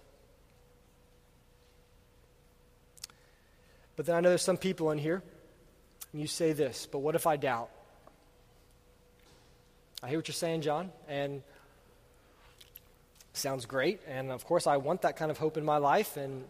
[3.96, 5.24] But then I know there's some people in here,
[6.12, 7.72] and you say this, but what if I doubt?
[10.04, 11.42] I hear what you're saying, John, and
[13.34, 14.00] sounds great.
[14.08, 16.46] And of course, I want that kind of hope in my life, and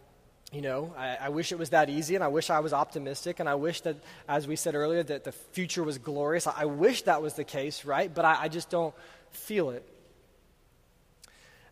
[0.52, 3.38] you know, I, I, wish it was that easy, and I wish I was optimistic,
[3.38, 3.96] and I wish that,
[4.28, 6.46] as we said earlier, that the future was glorious.
[6.46, 8.12] I, I wish that was the case, right?
[8.12, 8.94] But I, I just don't
[9.30, 9.86] feel it.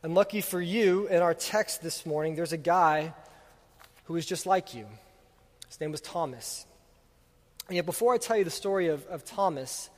[0.02, 3.14] And lucky for you, in our text this morning, there's a guy
[4.04, 4.86] who is just like you.
[5.66, 6.64] His name was Thomas.
[7.66, 9.90] And yet, before I tell you the story of, of Thomas,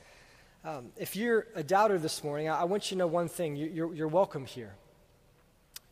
[0.64, 3.56] um, if you're a doubter this morning, I, I, want you to know one thing.
[3.56, 4.74] You, you're, you're welcome here.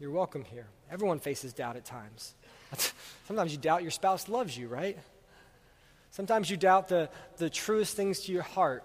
[0.00, 0.68] You're welcome here.
[0.90, 2.34] Everyone faces doubt at times.
[3.26, 4.98] Sometimes you doubt your spouse loves you, right?
[6.10, 8.84] Sometimes you doubt the, the truest things to your heart.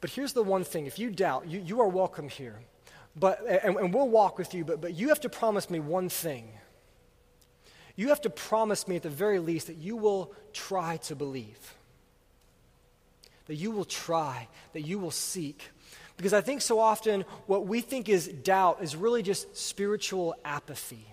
[0.00, 2.60] But here's the one thing if you doubt, you, you are welcome here.
[3.18, 6.08] But, and, and we'll walk with you, but, but you have to promise me one
[6.08, 6.48] thing.
[7.96, 11.74] You have to promise me at the very least that you will try to believe,
[13.46, 15.70] that you will try, that you will seek.
[16.18, 21.06] Because I think so often what we think is doubt is really just spiritual apathy.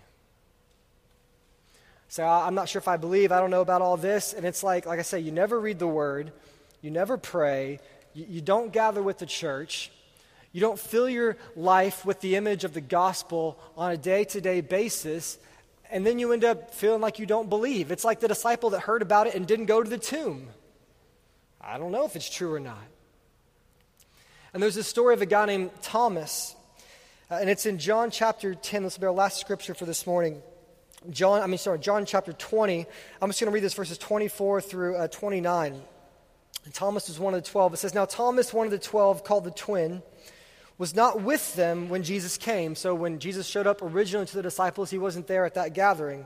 [2.14, 4.34] So I'm not sure if I believe, I don't know about all this.
[4.34, 6.32] And it's like, like I say, you never read the word,
[6.80, 7.80] you never pray,
[8.14, 9.92] you, you don't gather with the church,
[10.52, 14.42] you don't fill your life with the image of the gospel on a day to
[14.42, 15.40] day basis,
[15.90, 17.90] and then you end up feeling like you don't believe.
[17.90, 20.50] It's like the disciple that heard about it and didn't go to the tomb.
[21.60, 22.86] I don't know if it's true or not.
[24.54, 26.56] And there's this story of a guy named Thomas,
[27.32, 28.84] uh, and it's in John chapter 10.
[28.84, 30.44] This will be our last scripture for this morning.
[31.10, 32.86] John, I mean, sorry, John chapter 20.
[33.22, 35.82] I'm just going to read this verses 24 through uh, 29.
[36.66, 37.74] And Thomas was one of the twelve.
[37.74, 40.02] It says, Now Thomas, one of the twelve, called the twin,
[40.78, 42.76] was not with them when Jesus came.
[42.76, 46.26] So when Jesus showed up originally to the disciples, he wasn't there at that gathering.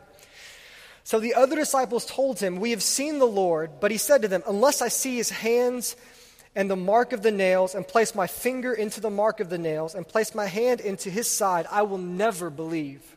[1.04, 3.80] So the other disciples told him, We have seen the Lord.
[3.80, 5.96] But he said to them, Unless I see his hands
[6.56, 9.60] and the mark of the nails, and place my finger into the mark of the
[9.60, 13.17] nails, and place my hand into his side, I will never believe.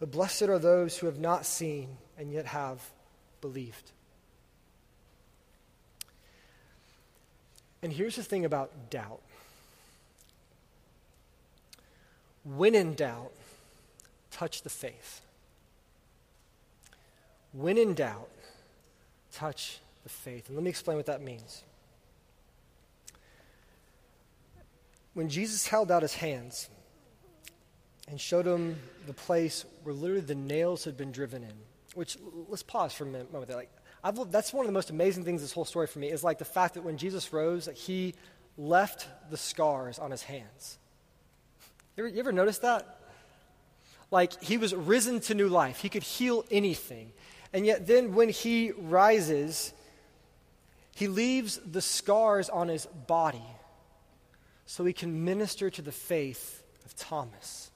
[0.00, 2.80] But blessed are those who have not seen and yet have
[3.40, 3.92] believed.
[7.82, 9.20] And here's the thing about doubt
[12.44, 13.32] when in doubt,
[14.30, 15.20] touch the faith.
[17.52, 18.30] When in doubt,
[19.32, 20.48] touch the faith.
[20.48, 21.62] And let me explain what that means.
[25.12, 26.70] When Jesus held out his hands
[28.08, 31.52] and showed him the place where literally the nails had been driven in,
[31.94, 32.16] which
[32.48, 33.56] let's pause for a moment there.
[33.56, 33.70] Like,
[34.02, 36.38] I've, that's one of the most amazing things this whole story for me is like
[36.38, 38.14] the fact that when Jesus rose, that he
[38.56, 40.78] left the scars on his hands.
[41.96, 43.00] You ever, you ever notice that?
[44.10, 45.80] Like he was risen to new life.
[45.80, 47.12] He could heal anything.
[47.52, 49.72] And yet, then when he rises,
[50.94, 53.42] he leaves the scars on his body
[54.66, 57.69] so he can minister to the faith of Thomas.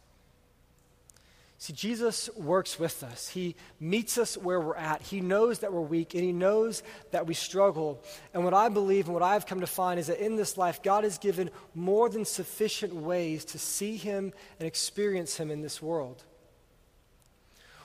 [1.65, 3.31] See, Jesus works with us.
[3.31, 5.01] He meets us where we're at.
[5.01, 8.03] He knows that we're weak and He knows that we struggle.
[8.35, 10.83] And what I believe and what I've come to find is that in this life,
[10.83, 15.81] God has given more than sufficient ways to see Him and experience Him in this
[15.81, 16.23] world.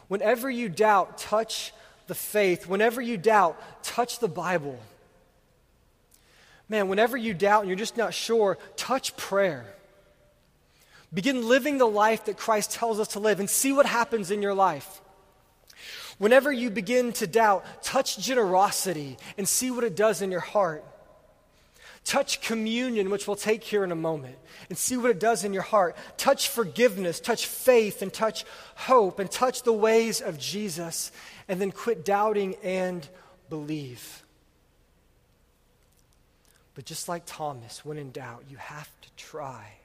[0.09, 1.71] Whenever you doubt, touch
[2.07, 2.67] the faith.
[2.67, 4.77] Whenever you doubt, touch the Bible.
[6.67, 9.73] Man, whenever you doubt and you're just not sure, touch prayer.
[11.13, 14.41] Begin living the life that Christ tells us to live and see what happens in
[14.41, 15.01] your life.
[16.19, 20.83] Whenever you begin to doubt, touch generosity and see what it does in your heart.
[22.05, 24.37] Touch communion, which we'll take here in a moment,
[24.69, 25.95] and see what it does in your heart.
[26.17, 28.45] Touch forgiveness, touch faith, and touch
[28.75, 31.11] hope, and touch the ways of Jesus,
[31.47, 33.07] and then quit doubting and
[33.49, 34.23] believe.
[36.73, 39.78] But just like Thomas, when in doubt, you have to try.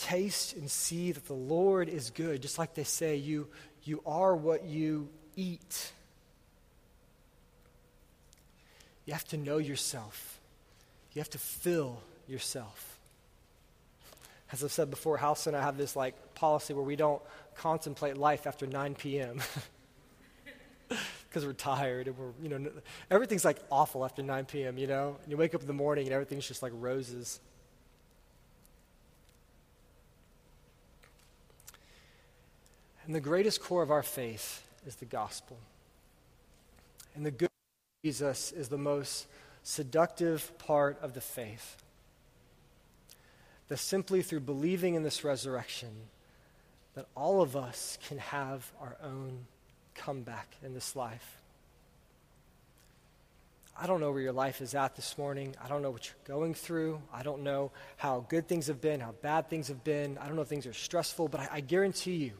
[0.00, 2.40] Taste and see that the Lord is good.
[2.40, 3.48] Just like they say, you,
[3.84, 5.92] you are what you eat.
[9.04, 10.40] You have to know yourself,
[11.12, 12.98] you have to fill yourself.
[14.52, 17.22] As I've said before, House and I have this like policy where we don't
[17.56, 19.40] contemplate life after 9 p.m.
[21.28, 22.70] because we're tired and we're, you know,
[23.10, 25.16] everything's like awful after 9 p.m., you know?
[25.22, 27.38] And you wake up in the morning and everything's just like roses.
[33.10, 35.56] And the greatest core of our faith is the gospel.
[37.16, 37.48] And the good
[38.04, 39.26] Jesus is the most
[39.64, 41.76] seductive part of the faith.
[43.66, 45.88] That simply through believing in this resurrection,
[46.94, 49.40] that all of us can have our own
[49.96, 51.38] comeback in this life.
[53.76, 55.56] I don't know where your life is at this morning.
[55.60, 57.02] I don't know what you're going through.
[57.12, 60.16] I don't know how good things have been, how bad things have been.
[60.16, 62.34] I don't know if things are stressful, but I, I guarantee you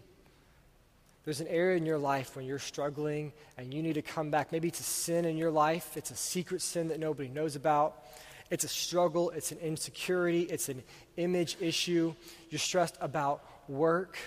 [1.25, 4.53] there's an area in your life when you're struggling and you need to come back.
[4.53, 8.05] Maybe it's a sin in your life, it's a secret sin that nobody knows about.
[8.51, 10.83] It's a struggle, it's an insecurity, it's an
[11.17, 12.15] image issue.
[12.49, 14.19] You're stressed about work.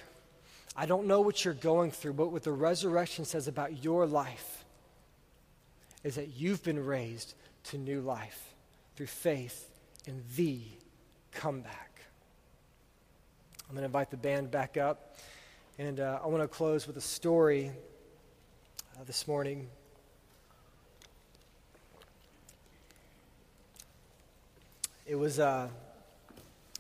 [0.76, 4.64] I don't know what you're going through, but what the resurrection says about your life
[6.04, 7.34] is that you've been raised
[7.66, 8.54] to new life
[8.96, 9.70] through faith
[10.06, 10.62] in the
[11.32, 11.92] comeback.
[13.68, 15.18] I'm going to invite the band back up.
[15.80, 17.72] And uh, I want to close with a story
[18.96, 19.68] uh, this morning.
[25.08, 25.68] It was, uh,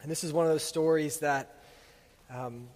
[0.03, 1.63] and this is one of those stories that,
[2.31, 2.67] um,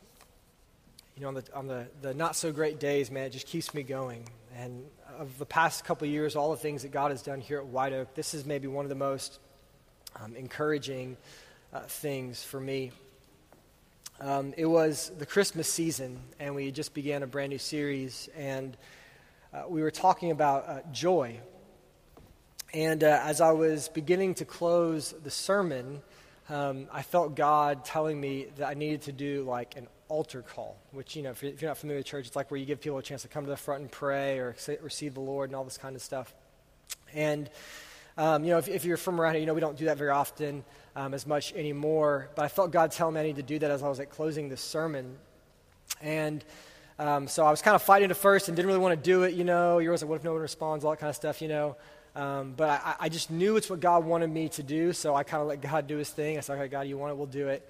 [1.16, 3.76] you know, on the, on the, the not so great days, man, it just keeps
[3.76, 4.28] me going.
[4.58, 4.86] And
[5.20, 7.94] of the past couple years, all the things that God has done here at White
[7.94, 9.38] Oak, this is maybe one of the most
[10.20, 11.16] um, encouraging
[11.72, 12.92] uh, things for me.
[14.20, 18.76] Um, it was the Christmas season, and we just began a brand new series, and
[19.54, 21.40] uh, we were talking about uh, joy.
[22.74, 26.02] And uh, as I was beginning to close the sermon,
[26.50, 30.78] um, I felt God telling me that I needed to do like an altar call,
[30.94, 32.98] which, you know, if you're not familiar with church, it's like where you give people
[32.98, 35.64] a chance to come to the front and pray or receive the Lord and all
[35.64, 36.34] this kind of stuff.
[37.14, 37.52] And,
[38.18, 39.98] um, you know, if, if, you're from around here, you know, we don't do that
[39.98, 40.64] very often
[40.96, 42.30] um, as much anymore.
[42.36, 44.10] But I felt God tell me I need to do that as I was like
[44.10, 45.18] closing this sermon.
[46.02, 46.44] And
[46.98, 49.24] um, so I was kind of fighting at first and didn't really want to do
[49.24, 49.78] it, you know.
[49.78, 51.78] You're always like, what if no one responds, all that kind of stuff, you know.
[52.16, 55.22] Um, but I, I, just knew it's what God wanted me to do, so I
[55.22, 56.40] kind of let God do his thing.
[56.40, 57.70] I said, okay, God, you want it, we'll do it.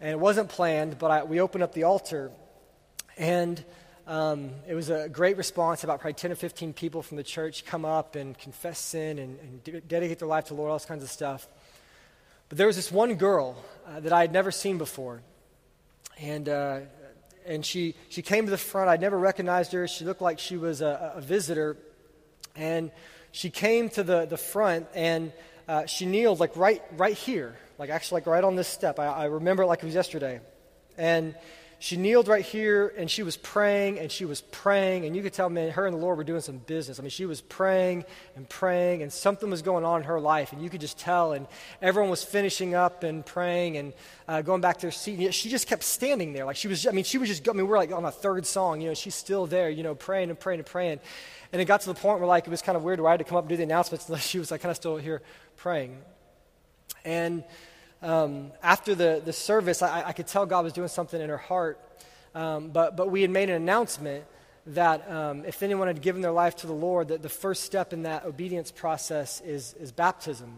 [0.00, 2.32] And it wasn't planned, but I, we opened up the altar,
[3.16, 3.64] and
[4.10, 5.84] um, it was a great response.
[5.84, 9.38] About probably 10 or 15 people from the church come up and confess sin and,
[9.38, 11.46] and dedicate their life to the Lord, all this kinds of stuff.
[12.48, 13.56] But there was this one girl
[13.86, 15.22] uh, that I had never seen before.
[16.18, 16.80] And, uh,
[17.46, 18.88] and she, she came to the front.
[18.88, 19.86] I'd never recognized her.
[19.86, 21.76] She looked like she was a, a visitor.
[22.56, 22.90] And
[23.30, 25.32] she came to the, the front and
[25.68, 28.98] uh, she kneeled like right, right here, like actually like right on this step.
[28.98, 30.40] I, I remember it like it was yesterday.
[30.98, 31.36] And
[31.82, 35.06] she kneeled right here and she was praying and she was praying.
[35.06, 37.00] And you could tell, man, her and the Lord were doing some business.
[37.00, 38.04] I mean, she was praying
[38.36, 40.52] and praying and something was going on in her life.
[40.52, 41.32] And you could just tell.
[41.32, 41.46] And
[41.80, 43.94] everyone was finishing up and praying and
[44.28, 45.20] uh, going back to their seat.
[45.20, 46.44] And she just kept standing there.
[46.44, 48.44] Like she was, I mean, she was just, I mean, we're like on a third
[48.44, 51.00] song, you know, she's still there, you know, praying and praying and praying.
[51.50, 53.12] And it got to the point where like it was kind of weird where I
[53.12, 54.98] had to come up and do the announcements unless she was like kind of still
[54.98, 55.22] here
[55.56, 55.96] praying.
[57.06, 57.42] And
[58.02, 61.36] um, after the, the service, I, I, could tell God was doing something in her
[61.36, 61.78] heart.
[62.34, 64.24] Um, but, but we had made an announcement
[64.66, 67.92] that um, if anyone had given their life to the Lord, that the first step
[67.92, 70.50] in that obedience process is, is baptism.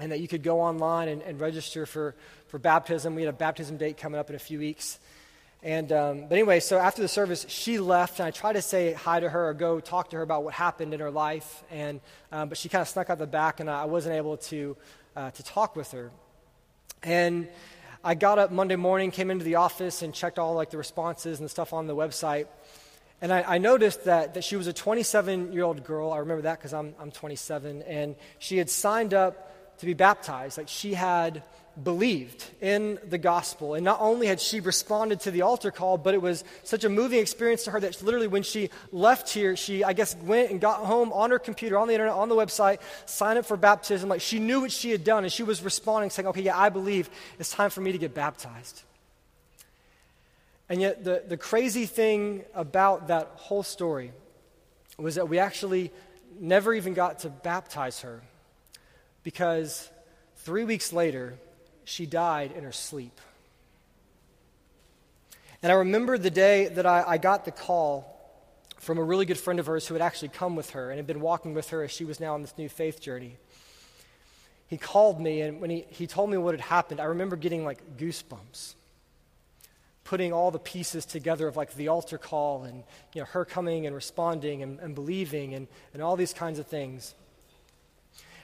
[0.00, 2.14] And that you could go online and, and register for,
[2.46, 3.16] for baptism.
[3.16, 5.00] We had a baptism date coming up in a few weeks.
[5.60, 8.92] And, um, but anyway, so after the service, she left, and I tried to say
[8.92, 11.64] hi to her or go talk to her about what happened in her life.
[11.72, 12.00] And,
[12.30, 14.76] um, but she kind of snuck out the back, and I wasn't able to,
[15.16, 16.12] uh, to talk with her.
[17.02, 17.48] And
[18.02, 21.40] I got up Monday morning, came into the office, and checked all like the responses
[21.40, 22.46] and stuff on the website.
[23.20, 26.12] And I, I noticed that, that she was a 27 year old girl.
[26.12, 27.82] I remember that because I'm, I'm 27.
[27.82, 30.58] And she had signed up to be baptized.
[30.58, 31.42] Like she had
[31.82, 33.74] believed in the gospel.
[33.74, 36.88] And not only had she responded to the altar call, but it was such a
[36.88, 40.60] moving experience to her that literally when she left here, she, I guess, went and
[40.60, 44.08] got home on her computer, on the internet, on the website, signed up for baptism.
[44.08, 46.68] Like she knew what she had done and she was responding, saying, okay, yeah, I
[46.68, 48.82] believe it's time for me to get baptized.
[50.68, 54.12] And yet, the, the crazy thing about that whole story
[54.98, 55.92] was that we actually
[56.38, 58.20] never even got to baptize her
[59.22, 59.88] because
[60.36, 61.38] three weeks later,
[61.88, 63.18] she died in her sleep.
[65.62, 68.14] And I remember the day that I, I, got the call
[68.76, 71.06] from a really good friend of hers who had actually come with her and had
[71.06, 73.38] been walking with her as she was now on this new faith journey.
[74.66, 77.64] He called me, and when he, he told me what had happened, I remember getting
[77.64, 78.74] like goosebumps,
[80.04, 82.84] putting all the pieces together of like the altar call and
[83.14, 86.66] you know, her coming and responding and, and believing and, and all these kinds of
[86.66, 87.14] things.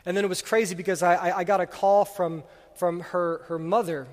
[0.06, 2.42] And then it was crazy because I, I, I got a call from
[2.76, 4.06] from her, her mother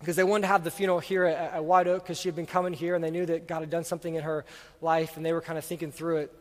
[0.00, 2.36] because they wanted to have the funeral here at, at White Oak because she had
[2.36, 4.44] been coming here and they knew that God had done something in her
[4.80, 6.34] life and they were kind of thinking through it.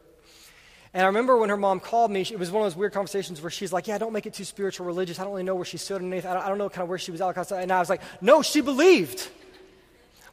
[0.93, 3.41] And I remember when her mom called me, it was one of those weird conversations
[3.41, 5.20] where she's like, Yeah, don't make it too spiritual, religious.
[5.20, 6.26] I don't really know where she stood underneath.
[6.26, 7.52] I don't, I don't know kind of where she was at.
[7.52, 9.30] And I was like, No, she believed.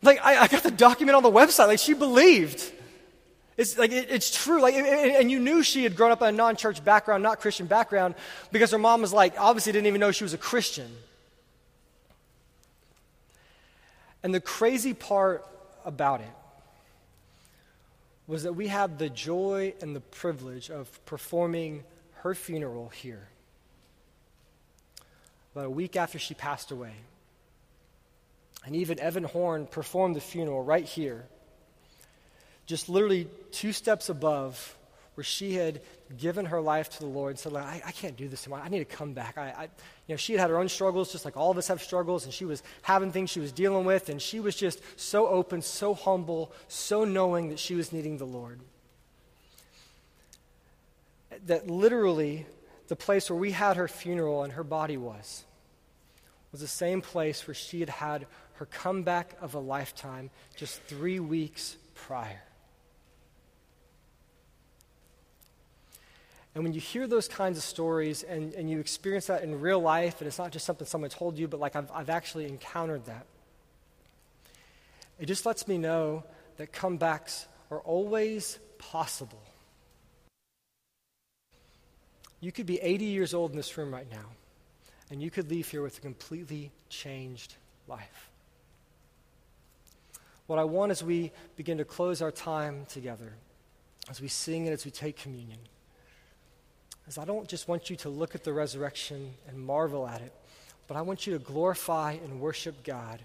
[0.02, 1.68] Like, I, I got the document on the website.
[1.68, 2.72] Like, she believed.
[3.56, 4.60] It's like it, it's true.
[4.60, 8.14] Like, and you knew she had grown up in a non-church background, not Christian background,
[8.50, 10.90] because her mom was like obviously didn't even know she was a Christian.
[14.22, 15.46] And the crazy part
[15.84, 16.30] about it
[18.26, 21.84] was that we had the joy and the privilege of performing
[22.20, 23.28] her funeral here.
[25.54, 26.94] About a week after she passed away.
[28.64, 31.26] And even Evan Horn performed the funeral right here
[32.72, 34.78] just literally two steps above
[35.14, 35.82] where she had
[36.16, 38.64] given her life to the Lord and said, I, I can't do this anymore.
[38.64, 39.36] I need to come back.
[39.36, 41.68] I, I, you know, she had had her own struggles, just like all of us
[41.68, 44.80] have struggles, and she was having things she was dealing with, and she was just
[44.98, 48.58] so open, so humble, so knowing that she was needing the Lord.
[51.44, 52.46] That literally,
[52.88, 55.44] the place where we had her funeral and her body was,
[56.52, 61.20] was the same place where she had had her comeback of a lifetime just three
[61.20, 62.40] weeks prior.
[66.54, 69.80] And when you hear those kinds of stories and, and you experience that in real
[69.80, 73.06] life, and it's not just something someone told you, but like I've, I've actually encountered
[73.06, 73.26] that,
[75.18, 76.24] it just lets me know
[76.58, 79.42] that comebacks are always possible.
[82.40, 84.26] You could be 80 years old in this room right now,
[85.10, 87.54] and you could leave here with a completely changed
[87.88, 88.30] life.
[90.48, 93.32] What I want as we begin to close our time together,
[94.10, 95.60] as we sing and as we take communion,
[97.08, 100.32] is I don't just want you to look at the resurrection and marvel at it,
[100.86, 103.20] but I want you to glorify and worship God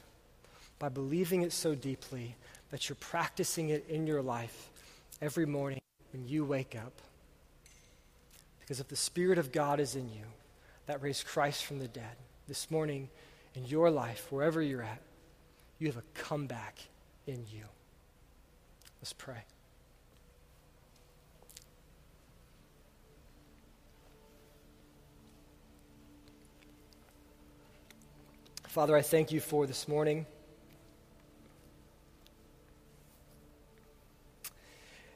[0.80, 2.36] by believing it so deeply
[2.70, 4.70] that you're practicing it in your life
[5.22, 5.80] every morning
[6.12, 6.94] when you wake up.
[8.60, 10.26] Because if the Spirit of God is in you,
[10.86, 12.16] that raised Christ from the dead,
[12.48, 13.10] this morning
[13.56, 15.02] in your life, wherever you're at,
[15.80, 16.78] you have a comeback
[17.26, 17.64] in you.
[19.02, 19.44] Let's pray.
[28.68, 30.26] Father, I thank you for this morning.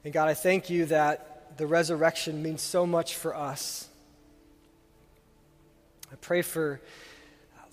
[0.05, 3.89] And God, I thank you that the resurrection means so much for us.
[6.11, 6.81] I pray for,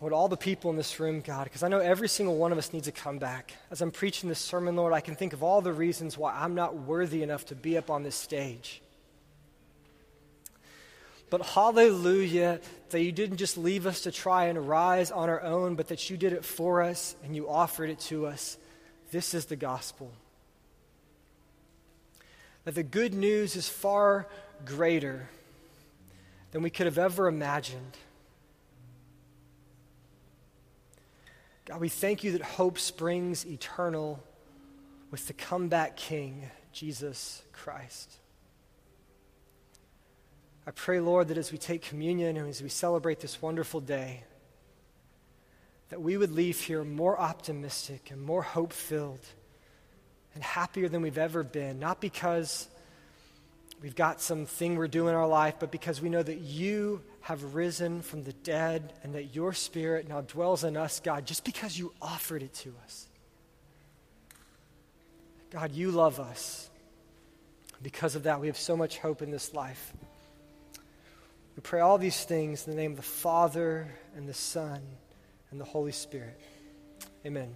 [0.01, 2.59] Lord, all the people in this room, God, because I know every single one of
[2.59, 3.55] us needs to come back.
[3.71, 6.57] As I'm preaching this sermon, Lord, I can think of all the reasons why I'm
[6.57, 8.83] not worthy enough to be up on this stage.
[11.31, 12.61] But hallelujah
[12.91, 16.09] that you didn't just leave us to try and rise on our own, but that
[16.09, 18.57] you did it for us and you offered it to us.
[19.11, 20.11] This is the gospel.
[22.65, 24.27] That the good news is far
[24.65, 25.29] greater
[26.51, 27.97] than we could have ever imagined.
[31.67, 34.23] God, we thank you that hope springs eternal
[35.11, 38.17] with the comeback King, Jesus Christ.
[40.69, 44.23] I pray, Lord, that as we take communion and as we celebrate this wonderful day,
[45.89, 49.25] that we would leave here more optimistic and more hope filled
[50.35, 52.69] and happier than we've ever been, not because
[53.81, 57.55] we've got something we're doing in our life, but because we know that you have
[57.55, 61.79] risen from the dead and that your spirit now dwells in us, God, just because
[61.79, 63.07] you offered it to us.
[65.49, 66.69] God, you love us.
[67.83, 69.95] Because of that, we have so much hope in this life.
[71.59, 74.81] We pray all these things in the name of the Father and the Son
[75.51, 76.39] and the Holy Spirit.
[77.27, 77.53] Amen.